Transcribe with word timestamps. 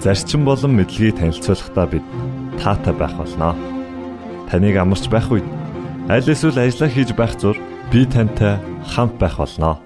зарчим 0.00 0.44
болон 0.48 0.80
мэдлэгийг 0.80 1.20
танилцуулахдаа 1.20 1.86
бид 1.86 2.04
таатай 2.56 2.94
байх 2.96 3.12
болноо. 3.20 3.52
Таныг 4.48 4.76
амарч 4.80 5.04
байх 5.12 5.28
үед 5.28 5.44
аль 6.08 6.24
эсвэл 6.24 6.56
ажиллаа 6.56 6.88
хийж 6.88 7.12
байх 7.12 7.36
зур 7.36 7.56
би 7.92 8.08
тантай 8.08 8.56
хамт 8.88 9.20
байх 9.20 9.36
болноо. 9.36 9.76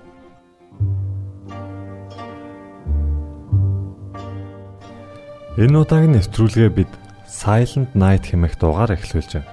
Энэ 5.59 5.79
удаагийн 5.83 6.15
нэвтрүүлгээ 6.19 6.71
бид 6.71 6.91
Silent 7.27 7.95
Night 7.99 8.31
хэмээх 8.31 8.59
дуугаар 8.59 8.95
эхлүүлж 8.95 9.39
байна. 9.39 9.51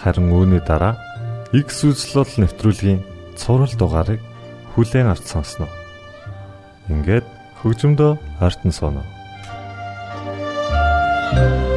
Харин 0.00 0.28
үүний 0.32 0.60
дараа 0.64 0.96
X 1.52 1.84
үзлэл 1.84 2.48
нэвтрүүлгийн 2.48 3.00
цуврал 3.36 3.72
дугаарыг 3.76 4.20
хүлээн 4.72 5.12
авч 5.12 5.24
сонсноо. 5.28 5.68
Ингээд 6.88 7.24
хөгжмөдөө 7.60 8.12
Thank 11.34 11.66
you. 11.66 11.71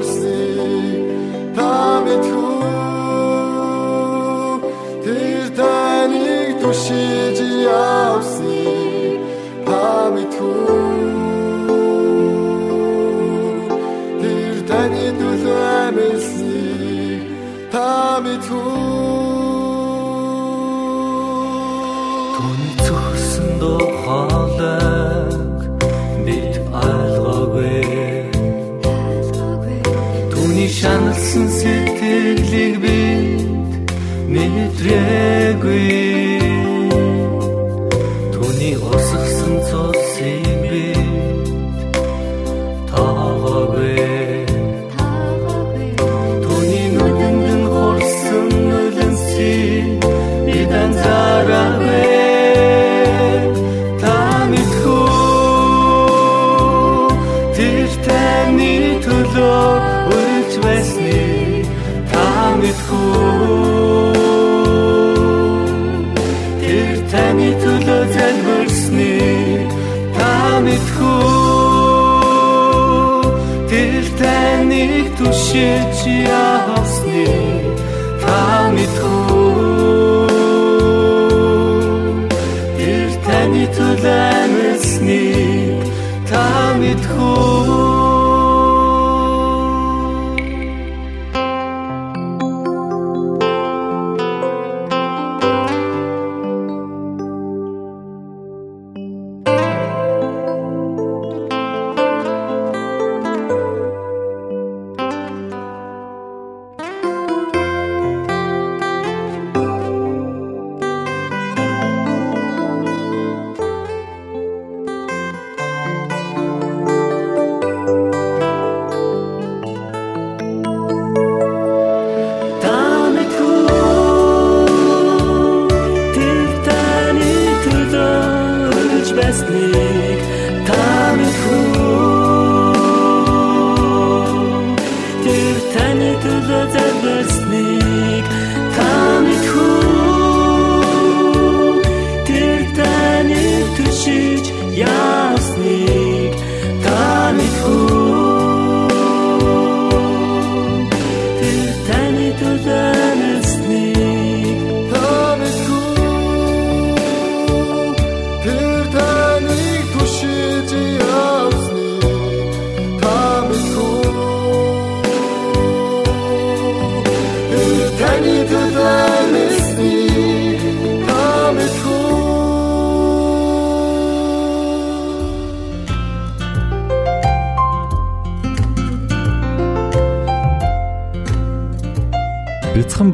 should 75.57 76.06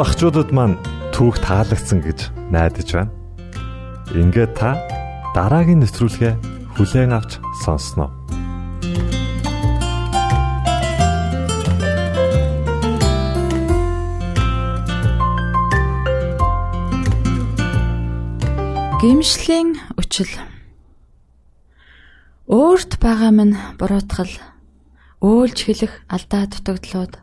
багчуудад 0.02 0.50
маань 0.50 0.82
түүх 1.14 1.38
таалагдсан 1.46 2.02
гэж 2.02 2.34
найдаж 2.50 2.90
байна. 2.90 3.14
Ингээд 4.10 4.58
та 4.58 4.75
дараагийн 5.31 5.78
нэвтрүүлгээ 5.78 6.34
хүлээн 6.75 7.14
авч 7.14 7.38
сонсноо. 7.62 8.10
Гимшлийн 18.99 19.78
үчил 19.94 20.34
Өөрт 22.50 22.99
байгаа 22.99 23.31
минь 23.31 23.54
буруутгал 23.78 24.34
өөлж 25.22 25.58
хэлэх 25.62 25.94
алдаа 26.10 26.50
дутагдлууд 26.50 27.22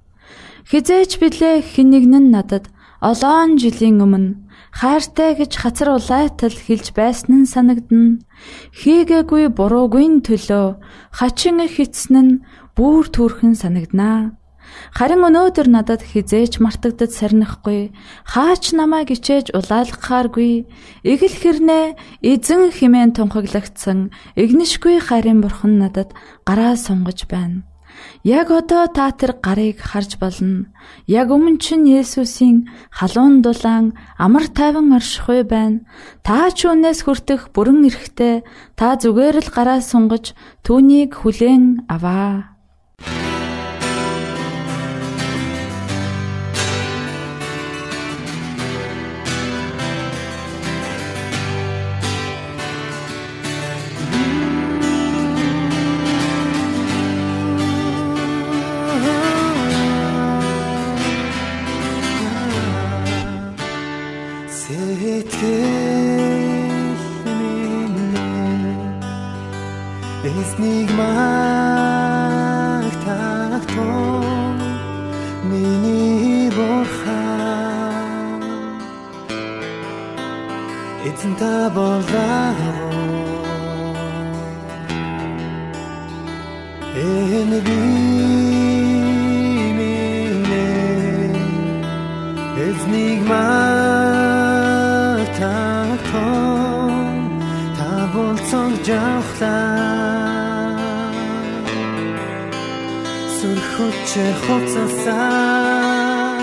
Хизээч 0.69 1.17
билээ 1.21 1.65
хинэгнэн 1.65 2.25
надад 2.29 2.65
олоон 3.01 3.57
жилийн 3.57 3.97
өмнө 4.05 4.37
хайртай 4.71 5.35
гэж 5.35 5.51
хацар 5.57 5.89
улайтал 5.97 6.53
хэлж 6.53 6.93
байсан 6.95 7.43
нь 7.43 7.51
санагдна. 7.53 8.21
Хийгээгүй 8.79 9.51
буруугүй 9.57 10.07
төлөө 10.27 10.67
хачин 11.17 11.59
хитсэн 11.65 12.15
нь 12.21 12.39
бүр 12.77 13.09
төрхөн 13.11 13.53
санагданаа. 13.57 14.37
Харин 14.95 15.27
өнөөдөр 15.27 15.67
надад 15.67 16.01
хизээч 16.05 16.63
мартагдад 16.63 17.11
сарнихгүй 17.11 17.91
хаач 18.31 18.63
намайг 18.71 19.11
ичээж 19.11 19.51
улаалгахааргүй 19.57 20.51
эгэл 21.03 21.35
хэрнээ 21.41 21.85
эзэн 22.31 22.71
химэн 22.71 23.11
тунхаглагдсан 23.17 24.15
игнишгүй 24.39 25.03
харин 25.03 25.43
бурхан 25.43 25.75
надад 25.81 26.15
гараа 26.47 26.79
сунгаж 26.79 27.27
байна. 27.27 27.67
Яг 28.23 28.51
одоо 28.51 28.85
та 28.87 29.09
тэр 29.11 29.37
гарыг 29.41 29.81
харж 29.81 30.21
болно. 30.21 30.69
Яг 31.07 31.33
өмнө 31.33 31.57
чинь 31.57 31.89
Есүсийн 31.89 32.69
халуун 32.89 33.41
дулаан 33.41 33.97
амар 34.17 34.45
тайван 34.51 34.93
оршихуй 34.93 35.41
байна. 35.43 35.81
Та 36.21 36.51
ч 36.53 36.69
үнээс 36.69 37.07
хүртэх 37.07 37.49
бүрэн 37.55 37.87
эрэхтэй 37.89 38.43
та 38.77 38.99
зүгээр 39.01 39.41
л 39.41 39.49
гараа 39.49 39.79
сунгаж 39.81 40.37
түүнийг 40.61 41.17
хүлээн 41.23 41.89
аваа. 41.89 42.51
зүрхөд 103.41 103.97
чи 104.09 104.25
хоцолсан 104.43 106.41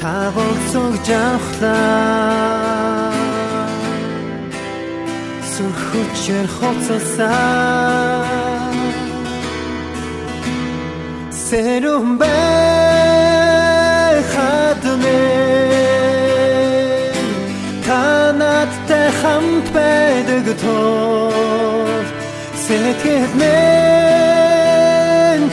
та 0.00 0.14
болцог 0.34 0.92
жавхлаа. 1.08 2.42
Сүрхүчээр 5.52 6.46
хоцосаа 6.56 8.02
Сэрүүн 11.44 12.08
бай 12.20 13.41
байдаг 20.42 20.56
тул 20.60 22.04
Сэтгэл 22.64 23.32
мэн 23.40 23.50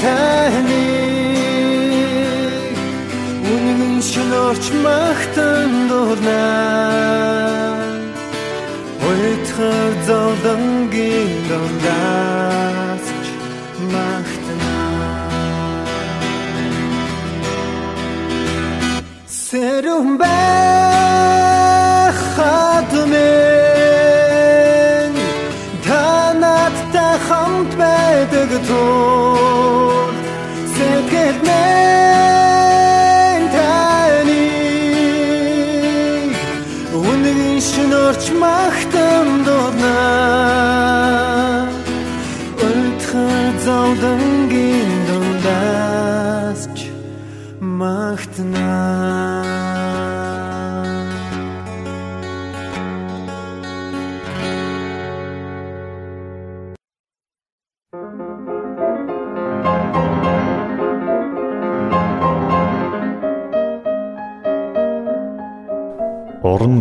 таны 0.04 0.86
Үнэн 3.52 4.02
шинорч 4.10 4.66
магтан 4.84 5.72
дурнаа 5.90 7.78
Ойтхар 9.10 9.92
зовлонгийн 10.08 11.32
дондаас 11.50 12.39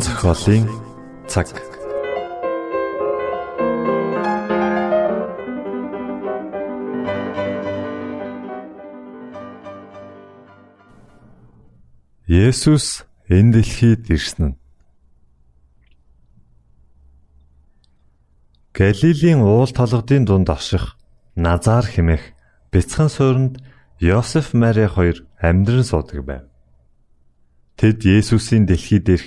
зохиолын 0.09 0.65
цаг. 1.29 1.49
Есүс 12.27 13.05
энэ 13.29 13.53
дэлхийд 13.55 14.03
ирсэн 14.15 14.45
нь 14.49 14.57
Галилийн 18.79 19.41
уул 19.45 19.71
толгодын 19.79 20.25
дунд 20.25 20.49
орших 20.49 20.97
Назар 21.37 21.85
хэмээх 21.85 22.25
бяцхан 22.73 23.09
суурьнд 23.12 23.55
Йосеф 24.00 24.55
Мари 24.61 24.87
хоёр 24.87 25.17
амьдран 25.41 25.85
суудаг 25.85 26.21
байв. 26.25 26.45
Тэд 27.77 27.99
Есүсийн 28.05 28.65
дэлхийд 28.67 29.07
ирэх 29.09 29.27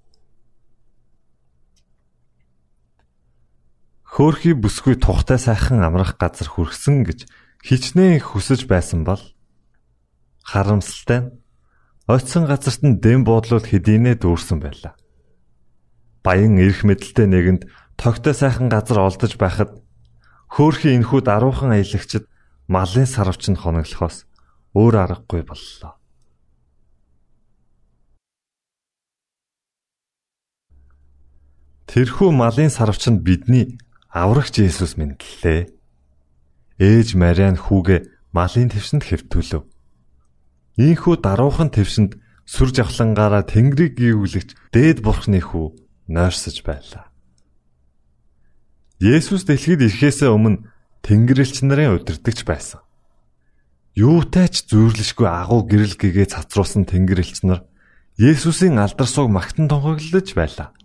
Хөөхий 4.11 4.51
бүсгүй 4.59 4.99
тухтай 4.99 5.39
сайхан 5.39 5.79
амрах 5.87 6.19
газар 6.19 6.51
хүрсэн 6.51 7.07
гэж 7.07 7.31
хичнээн 7.63 8.19
хүсэж 8.19 8.67
байсан 8.67 9.07
бол 9.07 9.23
харамсалтай 10.43 11.19
нь 11.23 11.31
ойтсон 12.11 12.43
газарт 12.43 12.83
нь 12.83 12.99
дэм 12.99 13.23
буудлууд 13.23 13.71
хэдийнэ 13.71 14.19
дүүрсэн 14.19 14.59
байлаа. 14.59 14.99
Баян 16.27 16.59
эрх 16.59 16.83
мэдэлтэй 16.83 17.23
нэгэнд 17.31 17.71
тогтой 17.95 18.35
сайхан 18.35 18.67
газар 18.67 18.99
олдож 18.99 19.39
байхад 19.39 19.79
хөөхий 20.51 20.91
энхүү 20.99 21.23
даруухан 21.23 21.71
аялагчд 21.71 22.27
малын 22.67 23.07
сарвч 23.07 23.47
нь 23.47 23.55
хоноглохоос 23.55 24.27
өөр 24.75 24.95
аргагүй 25.07 25.47
боллоо. 25.47 25.95
Тэрхүү 31.87 32.29
малын 32.35 32.67
сарвч 32.67 33.07
нь 33.07 33.23
бидний 33.23 33.79
аврагч 34.11 34.59
Есүс 34.59 34.99
мэдлээ. 34.99 35.71
Ээж 36.83 37.15
Мариан 37.15 37.55
хүүгээ 37.55 38.11
малын 38.35 38.67
твсэнд 38.67 39.07
хэвтүүлв. 39.07 39.63
Ийхүү 40.75 41.15
даруухан 41.23 41.71
твсэнд 41.71 42.19
сүр 42.43 42.75
жавхлангаараа 42.75 43.47
Тэнгэрийг 43.47 43.95
гүйвлэгч 43.95 44.75
дээд 44.75 44.99
бурхны 44.99 45.39
хүү 45.39 45.71
нойрсож 46.11 46.59
байлаа. 46.67 47.07
Есүс 48.99 49.47
дэлхийд 49.47 49.87
ирэхээс 49.87 50.27
өмнө 50.27 50.67
Тэнгэрлэгч 51.07 51.63
нарын 51.63 51.95
удирдахч 51.95 52.43
байсан. 52.43 52.83
Юутай 53.95 54.51
ч 54.51 54.67
зүйрлэшгүй 54.67 55.27
агуу 55.27 55.65
гэрэл 55.65 55.95
гэгээ 55.95 56.27
цацруулсан 56.35 56.83
Тэнгэрлэгч 56.85 57.47
нар 57.47 57.63
Есүсийн 58.19 58.77
алдар 58.77 59.07
суг 59.07 59.31
магтан 59.31 59.71
тунхаглаж 59.71 60.27
байлаа 60.35 60.75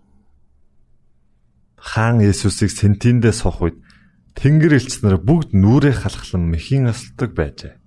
хаан 1.76 2.24
Есүсийг 2.24 2.72
сентиндээ 2.72 3.32
сох 3.32 3.62
үед 3.62 3.76
Тэнгэр 4.36 4.76
элч 4.76 5.00
нар 5.00 5.16
бүгд 5.16 5.56
нүрээ 5.56 5.96
халахлан 6.04 6.44
мэхийн 6.52 6.92
осолдог 6.92 7.32
байжээ. 7.32 7.80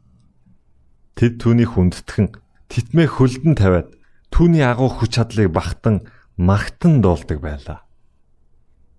Тэд 1.14 1.34
түүнийг 1.38 1.78
хүндэтгэн 1.78 2.34
титмээ 2.74 3.06
хөлдөн 3.06 3.54
тавиад 3.54 3.94
түүний 4.34 4.66
агуу 4.66 4.90
хүч 4.90 5.22
чадлыг 5.22 5.54
багтан 5.54 6.10
магтан 6.42 7.06
дуулдаг 7.06 7.38
байлаа. 7.38 7.86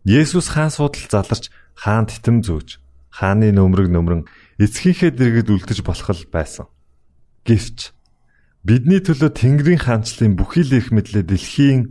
Есүс 0.07 0.55
хаан 0.55 0.71
суудал 0.71 1.07
заларч 1.11 1.51
хаан 1.75 2.07
титэм 2.07 2.47
зөөж 2.47 2.79
хааны 3.11 3.51
нөмрөг 3.51 3.91
нөмрөн 3.91 4.23
эцгийнхээ 4.63 5.11
дэргэд 5.13 5.51
үлдэж 5.51 5.83
болох 5.83 6.09
л 6.15 6.31
байсан. 6.31 6.67
Гэвч 7.45 7.91
бидний 8.63 9.03
төлөө 9.03 9.31
Тэнгэрийн 9.35 9.83
хаанчлалын 9.83 10.39
бүхий 10.39 10.63
л 10.63 10.79
их 10.79 10.95
мэдлээ 10.95 11.27
дэлхийн 11.27 11.91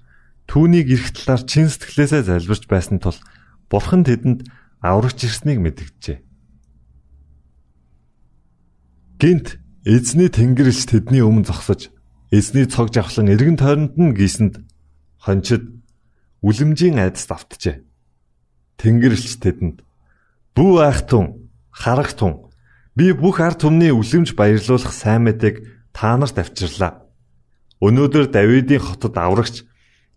түүнийг 0.51 0.91
эрх 0.91 1.15
талаар 1.15 1.47
чин 1.47 1.71
сэтгэлээсээ 1.71 2.27
залбирч 2.27 2.67
байсан 2.67 2.99
тул 2.99 3.15
бурхан 3.71 4.03
тэдэнд 4.03 4.51
аврагч 4.83 5.23
ирснийг 5.23 5.63
мэдгэжээ. 5.63 6.19
Гинт 9.15 9.63
эзний 9.87 10.27
тэнгэрч 10.27 10.91
тэдний 10.91 11.23
өмнө 11.23 11.47
зогсож 11.47 11.87
эзний 12.35 12.67
цог 12.67 12.91
жавхлан 12.91 13.31
эргэн 13.31 13.55
тойронд 13.55 13.95
нь 13.95 14.11
гисэнд 14.11 14.59
хончид 15.23 15.71
үлэмжийн 16.43 16.99
айдас 16.99 17.31
давтжээ. 17.31 17.87
Тэнгэрлэгч 18.75 19.39
тэдэнд 19.39 19.87
"Бүү 20.51 20.73
айхтун, 20.83 21.47
харагтун, 21.71 22.51
би 22.99 23.15
бүх 23.15 23.39
ард 23.39 23.63
түмний 23.63 23.95
үлэмж 23.95 24.35
баярлуулах 24.35 24.91
сайн 24.91 25.31
мэдээг 25.31 25.63
та 25.95 26.19
нарт 26.19 26.35
авчирлаа. 26.35 27.07
Өнөөдөр 27.79 28.27
Давидын 28.27 28.83
хотод 28.83 29.15
аврагч 29.15 29.63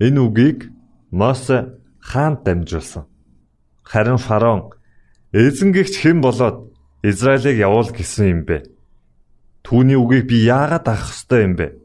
Энэ 0.00 0.20
үгийг 0.20 0.70
Мосе 1.10 1.78
хаанд 2.00 2.42
дамжуулсан. 2.44 3.06
Харин 3.82 4.18
фараон 4.18 4.74
эзэнгэгч 5.32 5.94
хэн 6.02 6.20
болоод 6.20 6.74
Израилийг 7.02 7.58
явуул 7.58 7.90
гэсэн 7.94 8.26
юм 8.26 8.40
бэ? 8.48 8.66
Түүний 9.62 9.94
үгийг 9.94 10.26
би 10.26 10.42
яагаад 10.48 10.88
авах 10.88 11.14
ёстой 11.14 11.46
юм 11.46 11.54
бэ? 11.54 11.78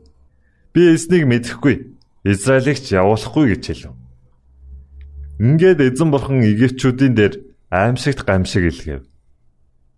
Би 0.74 0.96
эзнийг 0.96 1.28
мэдэхгүй. 1.30 1.76
Израилийг 2.24 2.80
ч 2.82 2.98
явуулахгүй 2.98 3.54
гэж 3.54 3.64
хэлв. 3.68 3.94
Ингээд 5.40 5.80
эзэн 5.80 6.10
бурхан 6.12 6.42
Египтчүүдийн 6.44 7.14
дээр 7.16 7.34
аимшигт 7.70 8.26
гамшиг 8.26 8.64
илгээв. 8.74 9.04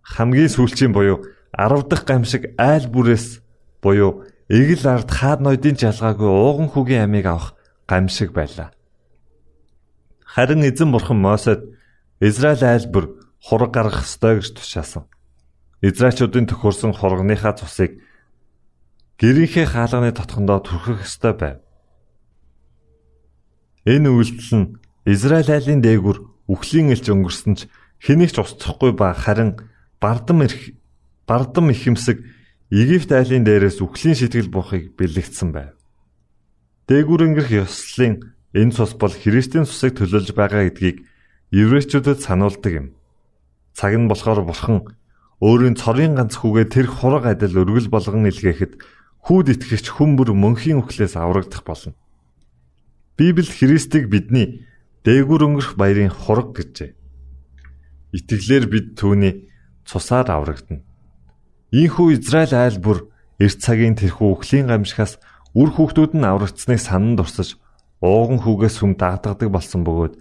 Хамгийн 0.02 0.50
сүүлчийн 0.52 0.92
буюу 0.92 1.24
10 1.56 1.88
дахь 1.88 2.04
гамшиг 2.04 2.54
айл 2.58 2.86
бүрээс 2.92 3.40
буюу 3.82 4.26
эгэл 4.46 4.86
ард 4.86 5.10
хаад 5.10 5.40
ноёдын 5.42 5.78
жалгаагүй 5.78 6.30
ууган 6.30 6.68
хүүгийн 6.70 7.06
амийг 7.08 7.26
авах 7.26 7.54
гамшиг 7.86 8.32
байлаа. 8.32 8.72
Харин 10.24 10.62
эзэн 10.64 10.92
бурхан 10.92 11.18
Мосед 11.20 11.60
Израиль 12.20 12.64
айлбар 12.64 13.10
хураг 13.42 13.70
гаргах 13.74 14.04
ёстой 14.06 14.40
гэж 14.40 14.54
тушаасан. 14.54 15.04
Израильчуудын 15.82 16.46
төхөрсөн 16.46 16.92
хургийнхаа 16.94 17.58
цусыг 17.58 17.98
гэрийнхээ 19.18 19.66
хаалганы 19.66 20.12
тотхондоо 20.14 20.62
түрхэх 20.62 21.02
ёстой 21.02 21.34
байв. 21.34 21.58
Энэ 23.84 24.08
үйлдэл 24.14 24.54
нь 24.58 24.72
Израиль 25.04 25.50
айлын 25.50 25.82
дээгүр 25.82 26.18
үхлийн 26.46 26.94
элч 26.94 27.10
өнгөрсөн 27.10 27.54
ч 27.58 27.60
хэнийг 27.98 28.30
ч 28.30 28.38
устсахгүй 28.38 28.94
ба 28.94 29.10
харин 29.10 29.58
бардам 29.98 30.46
ирэх 30.46 30.78
бардам 31.26 31.74
ихэмсэг 31.74 32.22
Египт 32.70 33.10
айлын 33.10 33.42
дээрээс 33.44 33.82
үхлийн 33.82 34.16
сэтгэл 34.16 34.54
буухыг 34.54 34.94
бэлэгдсэн 34.94 35.50
байв. 35.50 35.74
Дээгүр 36.90 37.20
өнгөрөх 37.30 37.50
ёслолын 37.62 38.34
энэ 38.58 38.74
цус 38.74 38.98
бол 38.98 39.14
Христийн 39.14 39.66
цусыг 39.66 40.02
төлөөлж 40.02 40.34
байгаа 40.34 40.66
гэдгийг 40.66 41.06
еврейчүүдэд 41.54 42.18
сануулдаг 42.18 42.72
юм. 42.72 42.86
Цаг 43.76 43.94
нь 43.94 44.10
болохоор 44.10 44.42
бурхан 44.42 44.90
өөрийн 45.38 45.78
цорын 45.78 46.18
ганц 46.18 46.42
хүүгээ 46.42 46.66
тэр 46.74 46.86
хураг 46.90 47.30
адил 47.30 47.62
өргөл 47.62 47.86
болгон 47.86 48.26
илгээхэд 48.26 48.82
хүүд 49.26 49.46
итгэгч 49.54 49.86
хүн 49.94 50.18
бүр 50.18 50.34
мөнхийн 50.34 50.82
үхлээс 50.82 51.14
аврагдах 51.14 51.62
болно. 51.62 51.94
Библи 53.14 53.46
Христийг 53.46 54.10
бидний 54.10 54.66
дээгүр 55.06 55.42
өнгөрөх 55.46 55.78
баярын 55.78 56.10
хураг 56.10 56.50
гэжээ. 56.58 56.98
Итгэлээр 58.12 58.66
бид 58.66 58.86
түүний 58.98 59.46
цусаар 59.86 60.26
аврагдана. 60.30 60.82
Ийхүү 61.70 62.18
Израиль 62.18 62.54
айл 62.58 62.78
бүр 62.82 63.08
эрт 63.38 63.58
цагийн 63.62 63.96
тэрхүү 63.96 64.28
өхлийн 64.34 64.68
гамшихаас 64.68 65.22
үр 65.52 65.70
хүүхдүүд 65.72 66.12
нь 66.16 66.24
аврагдсныг 66.24 66.80
санан 66.80 67.14
дурсаж 67.16 67.60
ууган 68.00 68.40
хүүгээс 68.40 68.76
хүм 68.80 68.96
дагдадаг 68.96 69.48
болсон 69.52 69.84
бөгөөд 69.84 70.14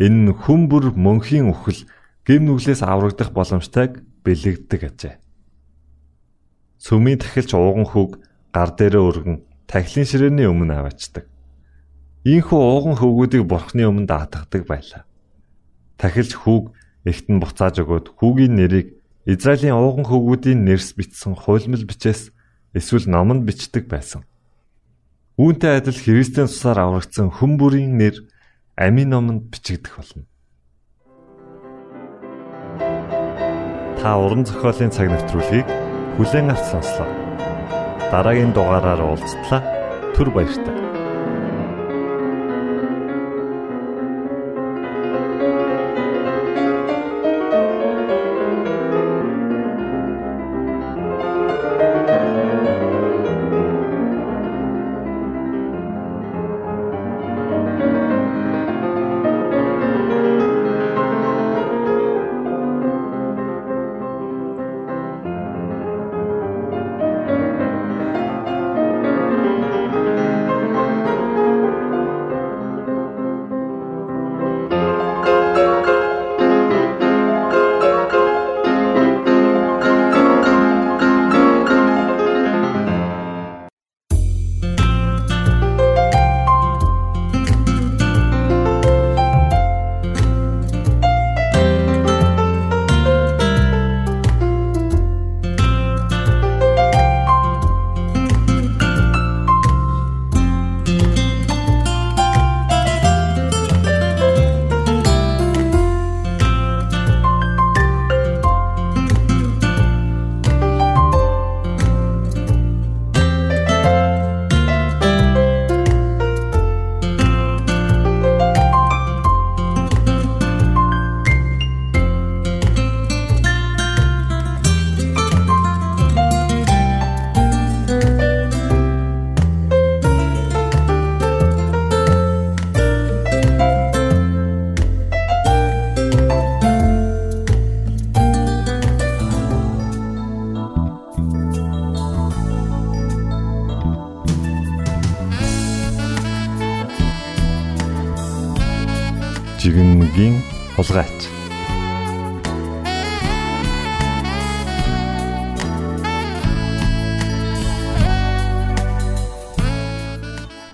энэ 0.00 0.18
нь 0.30 0.34
хүм 0.34 0.72
бүр 0.72 0.96
мөнхийн 0.96 1.52
үхэл 1.52 1.84
гим 2.24 2.42
нүглээс 2.48 2.80
аврагдах 2.82 3.30
боломжтойг 3.36 4.00
бэлэгддэг 4.24 4.80
ажээ. 4.88 5.14
Сүмийн 6.80 7.20
тахилч 7.20 7.52
ууган 7.52 7.86
хүүг 7.88 8.22
гар 8.54 8.70
дээрээ 8.72 9.02
өргөн 9.02 9.36
тахилын 9.68 10.06
ширээний 10.08 10.48
өмнө 10.48 10.74
аваачдаг. 10.80 11.24
Ийхүү 12.24 12.60
ууган 12.60 12.96
хөвгүүдийг 12.96 13.44
бурхны 13.44 13.84
өмнө 13.88 14.08
даатгадаг 14.08 14.62
байлаа. 14.66 15.02
Тахилч 16.00 16.32
хүүг 16.38 16.72
эхтэн 17.04 17.40
буцааж 17.40 17.82
өгөөд 17.82 18.06
хүүгийн 18.16 18.54
нэрийг 18.56 18.98
Израилийн 19.28 19.76
ууган 19.76 20.08
хөвгүүдийн 20.08 20.64
нэрс 20.64 20.96
бичсэн 20.96 21.36
хуйлмал 21.36 21.84
бичээс 21.84 22.32
эсвэл 22.72 23.06
номонд 23.10 23.44
бичдэг 23.44 23.84
байсан. 23.90 24.24
Үүнтэй 25.38 25.78
адил 25.78 25.94
Христийн 25.94 26.50
цусаар 26.50 26.82
аврагдсан 26.82 27.30
хүн 27.30 27.62
бүрийн 27.62 27.94
нэр 27.94 28.26
амийн 28.74 29.14
номонд 29.14 29.54
бичигдэх 29.54 29.94
болно. 29.94 30.26
Та 34.02 34.18
уран 34.18 34.42
зохиолын 34.42 34.90
цаг 34.90 35.06
навтруулыг 35.06 35.66
бүлээн 36.18 36.50
авч 36.50 36.74
сонслоо. 36.74 37.06
Дараагийн 38.10 38.50
дугаараар 38.50 38.98
уулзтлаа. 38.98 39.62
Түр 40.18 40.34
баярлалаа. 40.34 40.87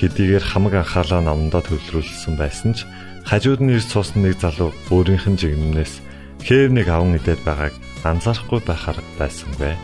Хэдийгээр 0.00 0.40
хамаг 0.40 0.80
анхаалаа 0.80 1.20
номдоо 1.20 1.60
төвлөрүүлсэн 1.60 2.40
байсан 2.40 2.72
ч 2.72 2.88
хажууд 3.28 3.60
нь 3.60 3.76
ирж 3.76 3.92
суусан 3.92 4.24
нэг 4.24 4.40
залуу 4.40 4.72
өөрийнх 4.88 5.28
нь 5.28 5.36
жигнэмнээс 5.36 6.00
хээв 6.40 6.72
нэг 6.72 6.88
аван 6.88 7.20
идээд 7.20 7.44
байгааг 7.44 7.76
анзаарахгүй 8.00 8.60
байхаар 8.64 8.96
байсангүй. 9.20 9.76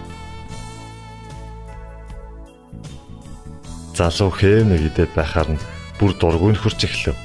Залуу 3.92 4.32
хээв 4.32 4.64
нэг 4.64 4.80
идээд 4.88 5.12
байхаар 5.12 5.52
нь 5.52 5.60
бүр 6.00 6.16
дургүй 6.16 6.56
нөхөрч 6.56 6.80
эхлэв. 6.88 7.16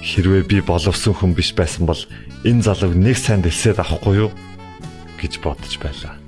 Хэрвээ 0.00 0.48
би 0.48 0.58
боловсон 0.64 1.12
хүн 1.12 1.36
биш 1.36 1.52
байсан 1.52 1.84
бол 1.84 2.00
энэ 2.48 2.64
залууг 2.64 2.96
нэг 2.96 3.20
сайн 3.20 3.44
дэлсээд 3.44 3.76
авахгүй 3.76 4.24
юу 4.24 4.30
гэж 5.20 5.44
бодож 5.44 5.76
байлаа. 5.76 6.19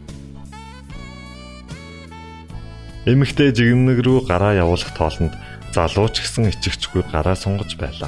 Эмэгтэй 3.02 3.50
жигнэг 3.50 3.98
рүү 4.06 4.30
гараа 4.30 4.54
явуулах 4.54 4.94
тоолонд 4.94 5.34
залуу 5.74 6.06
ч 6.14 6.22
гэсэн 6.22 6.54
ичгчгүй 6.54 7.02
гараа 7.10 7.34
сунгаж 7.34 7.74
байлаа. 7.74 8.06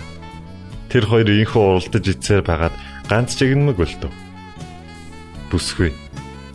Тэр 0.86 1.10
хоёр 1.10 1.26
инхүү 1.34 1.58
уралдаж 1.58 2.04
ицээр 2.14 2.46
байгаад 2.46 2.78
ганц 3.10 3.34
жигнэмэг 3.34 3.74
өлтөв. 3.74 4.14
Бүсгүй. 5.50 5.90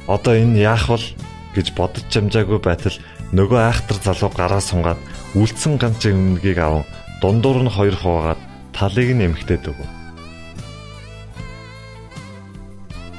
Одоо 0.08 0.39
энэ 0.39 0.56
яах 0.63 0.88
вэ 0.88 1.04
гэж 1.52 1.75
бодож 1.75 2.08
чамжаагүй 2.08 2.63
байтал 2.63 2.95
нөгөө 3.36 3.60
айхтар 3.60 3.99
залуу 3.99 4.32
гараа 4.32 4.63
сунгаад 4.63 5.04
үлдсэн 5.36 5.75
ганц 5.75 5.99
өмнөгийг 6.08 6.63
аван 6.63 6.88
дундуур 7.19 7.67
нь 7.67 7.75
хоёр 7.75 7.99
хуваагаад 7.99 8.39
талыг 8.71 9.19
нь 9.19 9.28
эмхтээд 9.28 9.67
өгөв. 9.67 9.89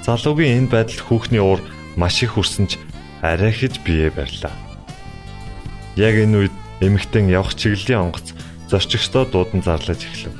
Залуугийн 0.00 0.64
энэ 0.64 0.72
байдалд 0.72 1.04
хүүхний 1.04 1.44
уур 1.44 1.60
маш 2.00 2.24
их 2.24 2.40
хүрсэн 2.40 2.72
ч 2.72 2.80
арай 3.20 3.52
хэж 3.52 3.84
бие 3.84 4.08
барьлаа. 4.08 4.69
Яг 6.00 6.16
энэ 6.16 6.48
үед 6.48 6.54
эмэгтэн 6.80 7.28
явах 7.28 7.52
чиглэлийн 7.60 8.08
онгоц 8.08 8.32
зорчигчдоо 8.72 9.28
дуудан 9.28 9.60
зарлаж 9.60 10.00
эхлэв. 10.00 10.32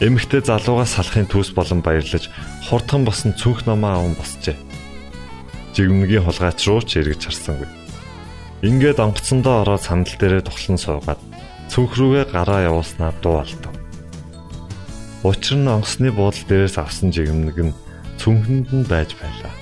Эмэгтэй 0.00 0.40
залуугаас 0.40 0.96
салахын 0.96 1.28
төс 1.28 1.52
болон 1.52 1.84
баярлаж 1.84 2.32
хурдхан 2.64 3.04
босон 3.04 3.36
цүнх 3.36 3.68
номоо 3.68 4.00
аван 4.00 4.16
босчээ. 4.16 4.56
Жигмнгийн 5.76 6.24
хулгайч 6.24 6.64
руу 6.64 6.80
ч 6.80 6.96
эргэж 6.96 7.28
харсангүй. 7.28 7.68
Ингээд 8.64 9.04
онгоцсондоо 9.04 9.68
ороод 9.68 9.84
сандал 9.84 10.16
дээрээ 10.16 10.48
тухлан 10.48 10.78
суугаад 10.80 11.20
цүнх 11.68 11.92
рүүгээ 12.00 12.24
гараа 12.32 12.72
явуулснаа 12.72 13.12
дуу 13.20 13.44
алдав. 13.44 13.74
Учир 15.28 15.60
нь 15.60 15.68
онгоцны 15.68 16.08
буудлын 16.08 16.48
дээрээс 16.48 16.80
авсан 16.80 17.12
жигмэг 17.12 17.58
нь 17.68 17.76
цүнхэнд 18.16 18.68
нь 18.72 18.88
байж 18.88 19.12
байлаа. 19.20 19.52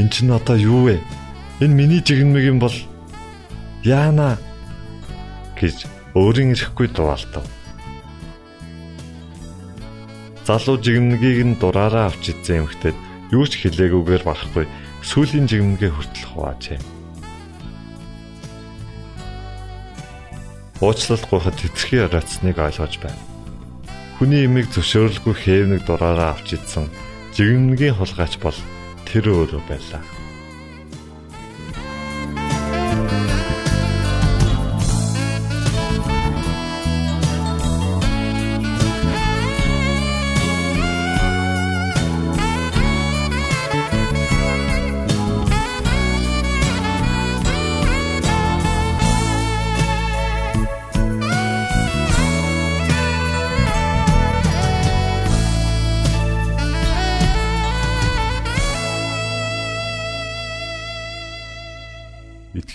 Энд 0.00 0.14
чинь 0.14 0.32
одоо 0.32 0.56
юу 0.56 0.88
вэ? 0.88 0.96
Энэ 1.60 1.74
миний 1.74 2.02
жигмэг 2.02 2.44
юм 2.46 2.58
бол 2.62 2.74
яана 3.82 4.38
гэж 5.58 5.86
өөрийн 6.14 6.54
ирэхгүй 6.54 6.88
дуалтав. 6.94 7.44
Залуу 10.46 10.78
жигмэгийг 10.78 11.38
нь 11.44 11.58
дураараа 11.58 12.08
авч 12.08 12.30
идсэн 12.30 12.62
эмхтэд 12.62 12.96
юу 13.34 13.44
ч 13.50 13.58
хэлээгүйгээр 13.60 14.22
барахгүй 14.24 14.66
сүүлийн 15.02 15.46
жигмгээ 15.50 15.90
хүртэл 15.92 16.26
хуваажээ. 16.30 16.80
уучлал 20.80 21.24
гуйхад 21.30 21.58
тэтэрхий 21.58 22.06
ороцсныг 22.06 22.58
ойлгож 22.58 22.94
байна. 23.02 23.18
Хүний 24.18 24.46
имийг 24.46 24.70
зөвшөөрөлгүй 24.70 25.34
хээвнэг 25.34 25.82
дураараа 25.86 26.38
авч 26.38 26.54
идсэн 26.54 26.86
жигмнгийн 27.34 27.98
хулгайч 27.98 28.38
бол 28.38 28.58
тэр 29.06 29.26
өөрөө 29.26 29.62
байлаа. 29.66 30.02